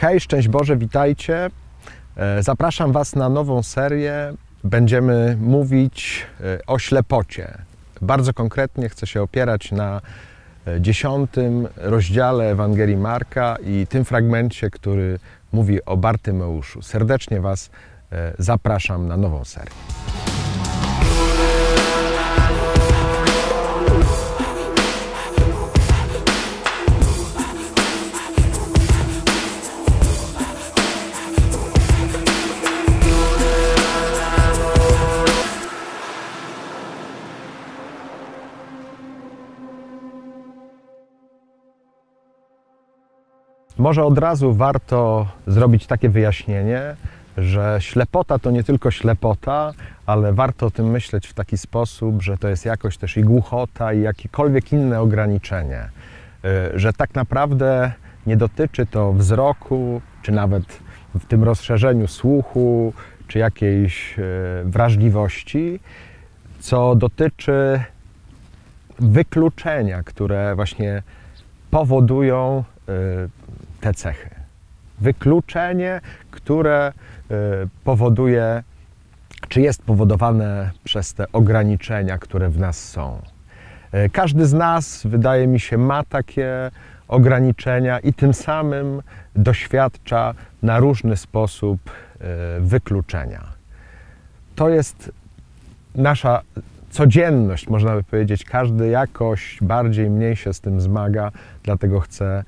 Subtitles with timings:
[0.00, 1.50] Hej, szczęść Boże, witajcie.
[2.16, 4.32] E, Zapraszam Was na nową serię.
[4.64, 7.58] Będziemy mówić e, o ślepocie.
[8.00, 10.00] Bardzo konkretnie chcę się opierać na
[10.66, 15.18] e, dziesiątym rozdziale Ewangelii Marka i tym fragmencie, który
[15.52, 16.82] mówi o Bartymeuszu.
[16.82, 17.70] Serdecznie Was
[18.38, 19.70] zapraszam na nową serię.
[43.78, 46.96] Może od razu warto zrobić takie wyjaśnienie,
[47.38, 49.72] że ślepota to nie tylko ślepota,
[50.06, 53.92] ale warto o tym myśleć w taki sposób, że to jest jakoś też i głuchota,
[53.92, 55.88] i jakiekolwiek inne ograniczenie.
[56.44, 57.92] Y, Że tak naprawdę
[58.26, 60.64] nie dotyczy to wzroku, czy nawet
[61.14, 62.92] w tym rozszerzeniu słuchu,
[63.28, 64.22] czy jakiejś y,
[64.64, 65.80] wrażliwości,
[66.60, 67.80] co dotyczy
[68.98, 71.02] wykluczenia, które właśnie
[71.70, 73.28] powodują y,
[73.80, 74.30] te cechy.
[75.00, 76.00] Wykluczenie,
[76.30, 76.92] które
[77.30, 77.34] y,
[77.84, 78.62] powoduje,
[79.48, 83.22] czy jest powodowane przez te ograniczenia, które w nas są.
[83.94, 86.70] Y, Każdy z nas, wydaje mi się, ma takie
[87.08, 89.02] ograniczenia i tym samym
[89.36, 92.24] doświadcza na różny sposób y,
[92.60, 93.44] wykluczenia.
[94.54, 95.12] To jest
[95.94, 96.42] nasza
[96.90, 98.44] codzienność, można by powiedzieć.
[98.44, 101.30] Każdy jakoś bardziej, mniej się z tym zmaga,
[101.62, 102.44] dlatego chcę e,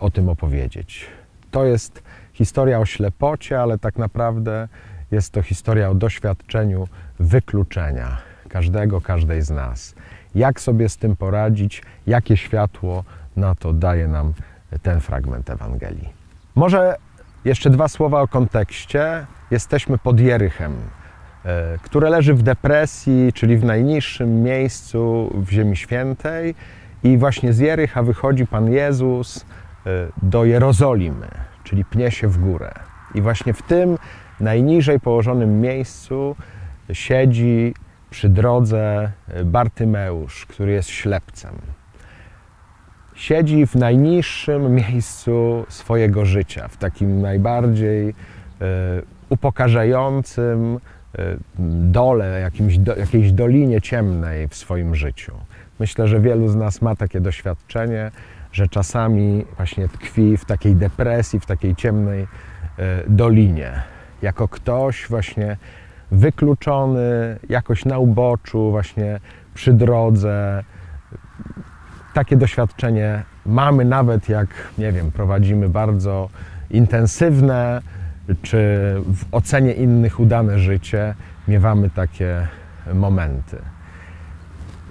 [0.00, 1.06] o tym opowiedzieć.
[1.50, 4.68] To jest historia o ślepocie, ale tak naprawdę
[5.10, 6.88] jest to historia o doświadczeniu
[7.20, 8.16] wykluczenia
[8.48, 9.94] każdego, każdej z nas.
[10.34, 13.04] Jak sobie z tym poradzić, jakie światło
[13.36, 14.32] na to daje nam
[14.82, 16.08] ten fragment Ewangelii.
[16.54, 16.96] Może
[17.44, 19.26] jeszcze dwa słowa o kontekście.
[19.50, 20.72] Jesteśmy pod Jerychem,
[21.44, 26.54] e, które leży w depresji, czyli w najniższym miejscu w Ziemi Świętej.
[27.02, 29.65] I właśnie z Jerycha wychodzi Pan Jezus e,
[30.22, 31.28] do Jerozolimy,
[31.64, 32.72] czyli pnie się w górę.
[33.14, 33.98] I właśnie w tym
[34.40, 36.36] najniżej położonym miejscu
[36.92, 37.74] siedzi
[38.10, 41.54] przy drodze e, Bartymeusz, który jest ślepcem.
[43.14, 48.14] Siedzi w najniższym miejscu swojego życia, w takim najbardziej e,
[49.28, 50.78] upokarzającym
[51.90, 55.32] dole, jakimś do, jakiejś dolinie ciemnej w swoim życiu.
[55.80, 58.10] Myślę, że wielu z nas ma takie doświadczenie,
[58.56, 62.26] że czasami właśnie tkwi w takiej depresji, w takiej ciemnej e,
[63.08, 63.82] dolinie,
[64.22, 65.56] jako ktoś właśnie
[66.10, 69.20] wykluczony, jakoś na uboczu, właśnie
[69.54, 70.64] przy drodze.
[72.14, 76.28] Takie doświadczenie mamy nawet jak, nie wiem, prowadzimy bardzo
[76.70, 77.82] intensywne,
[78.42, 78.58] czy
[78.98, 81.14] w ocenie innych udane życie,
[81.48, 82.46] miewamy takie
[82.94, 83.56] momenty.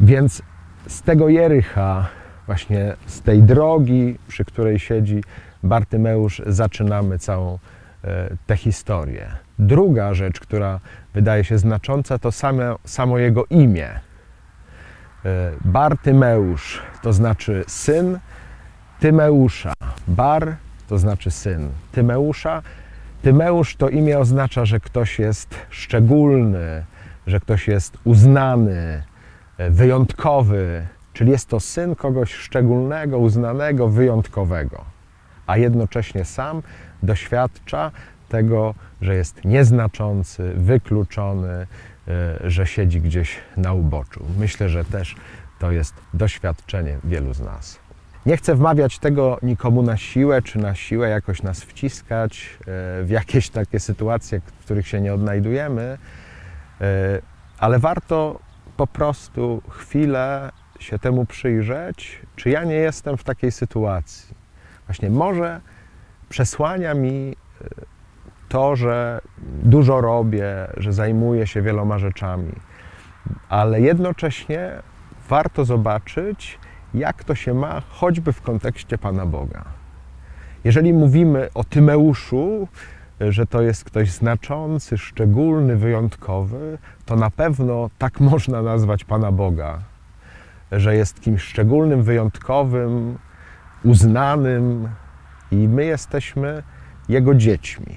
[0.00, 0.42] Więc
[0.86, 2.08] z tego Jerycha,
[2.52, 5.24] właśnie z tej drogi, przy której siedzi
[5.62, 7.58] Bartymeusz, zaczynamy całą
[8.04, 9.26] e, tę historię.
[9.58, 10.80] Druga rzecz, która
[11.14, 13.88] wydaje się znacząca, to same, samo jego imię.
[13.88, 14.00] E,
[15.64, 18.18] Bartymeusz to znaczy syn
[19.00, 19.72] Tymeusza.
[20.08, 20.56] Bar
[20.88, 22.62] to znaczy syn Tymeusza.
[23.22, 26.84] Tymeusz to imię oznacza, że ktoś jest szczególny,
[27.26, 29.02] że ktoś jest uznany,
[29.58, 34.84] e, wyjątkowy, czyli jest to syn kogoś szczególnego, uznanego, wyjątkowego,
[35.46, 36.62] a jednocześnie sam
[37.02, 37.90] doświadcza
[38.28, 41.66] tego, że jest nieznaczący, wykluczony,
[42.08, 44.24] e, że siedzi gdzieś na uboczu.
[44.38, 45.16] Myślę, że też
[45.58, 47.78] to jest doświadczenie wielu z nas.
[48.26, 52.64] Nie chcę wmawiać tego nikomu na siłę, czy na siłę jakoś nas wciskać e,
[53.04, 55.98] w jakieś takie sytuacje, w których się nie odnajdujemy,
[56.80, 57.22] e,
[57.58, 58.38] ale warto
[58.76, 60.50] po prostu chwilę
[60.82, 64.34] się temu przyjrzeć, czy ja nie jestem w takiej sytuacji.
[64.86, 65.60] Właśnie może
[66.28, 67.64] przesłania mi e,
[68.48, 69.20] to, że
[69.62, 72.52] dużo robię, że zajmuję się wieloma rzeczami,
[73.48, 74.82] ale jednocześnie
[75.28, 76.58] warto zobaczyć,
[76.94, 79.64] jak to się ma choćby w kontekście Pana Boga.
[80.64, 82.68] Jeżeli mówimy o Tymeuszu,
[83.20, 89.78] że to jest ktoś znaczący, szczególny, wyjątkowy, to na pewno tak można nazwać Pana Boga,
[90.72, 93.18] że jest kimś szczególnym, wyjątkowym,
[93.84, 94.88] uznanym
[95.50, 96.62] i my jesteśmy
[97.08, 97.96] Jego dziećmi.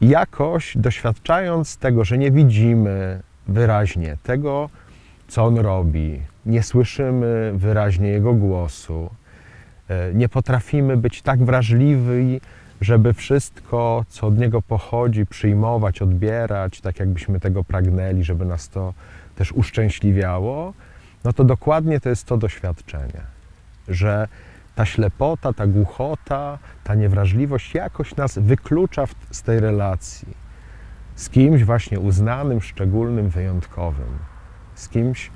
[0.00, 4.70] Jakoś doświadczając tego, że nie widzimy wyraźnie tego,
[5.28, 9.10] co On robi, nie słyszymy wyraźnie Jego głosu,
[9.88, 12.40] e, nie potrafimy być tak wrażliwi,
[12.80, 18.94] żeby wszystko, co od Niego pochodzi, przyjmować, odbierać, tak jakbyśmy tego pragnęli, żeby nas to
[19.36, 20.72] też uszczęśliwiało,
[21.24, 23.20] no to dokładnie to jest to doświadczenie,
[23.88, 24.28] że
[24.74, 30.46] ta ślepota, ta głuchota, ta niewrażliwość jakoś nas wyklucza w, z tej relacji
[31.16, 34.18] z kimś właśnie uznanym, szczególnym, wyjątkowym,
[34.74, 35.30] z kimś,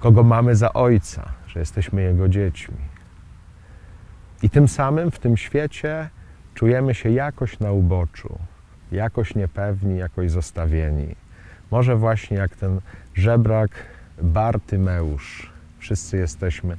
[0.00, 2.76] kogo mamy za ojca, że jesteśmy jego dziećmi.
[4.42, 6.08] I tym samym w tym świecie
[6.54, 8.38] czujemy się jakoś na uboczu,
[8.92, 11.14] jakoś niepewni, jakoś zostawieni.
[11.70, 12.80] Może właśnie jak ten
[13.14, 13.70] żebrak
[14.22, 15.52] Bartymeusz.
[15.78, 16.76] Wszyscy jesteśmy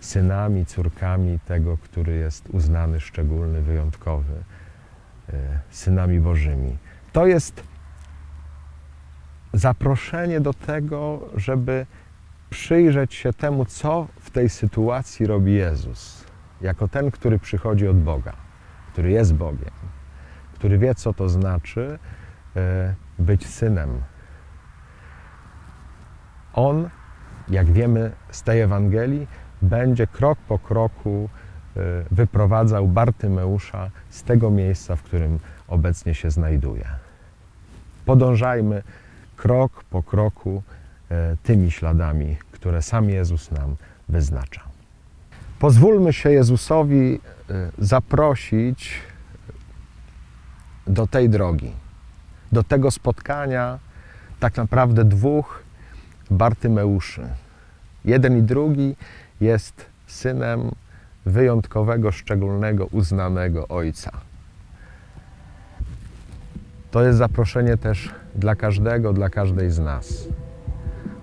[0.00, 4.34] synami, córkami tego, który jest uznany, szczególny, wyjątkowy,
[5.28, 5.32] e,
[5.70, 6.76] synami Bożymi.
[7.12, 7.62] To jest
[9.52, 11.86] zaproszenie do tego, żeby
[12.50, 16.24] przyjrzeć się temu, co w tej sytuacji robi Jezus,
[16.60, 18.32] jako ten, który przychodzi od Boga,
[18.92, 19.74] który jest Bogiem,
[20.54, 21.98] który wie, co to znaczy
[23.18, 24.02] być synem.
[26.54, 26.90] On,
[27.48, 29.26] jak wiemy z tej Ewangelii,
[29.62, 31.28] będzie krok po kroku
[31.76, 35.38] e, wyprowadzał Bartymeusza z tego miejsca, w którym
[35.68, 36.88] obecnie się znajduje.
[38.04, 38.82] Podążajmy
[39.36, 40.62] krok po kroku
[41.10, 43.76] e, tymi śladami, które sam Jezus nam
[44.08, 44.60] wyznacza.
[45.58, 47.20] Pozwólmy się Jezusowi
[47.50, 49.00] e, zaprosić
[50.86, 51.72] do tej drogi,
[52.52, 53.78] do tego spotkania
[54.40, 55.62] tak naprawdę dwóch
[56.30, 57.28] Bartymeuszy.
[58.04, 58.96] Jeden i drugi
[59.40, 60.70] jest synem
[61.26, 64.12] wyjątkowego, szczególnego, uznanego ojca.
[66.90, 70.28] To jest zaproszenie też dla każdego, dla każdej z nas.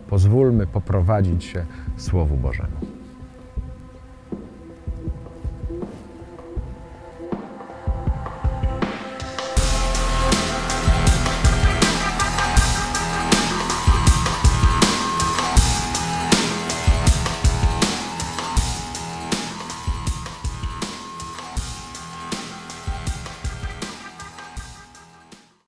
[0.09, 1.65] Pozwólmy poprowadzić się
[1.97, 2.88] Słowu Bożemu.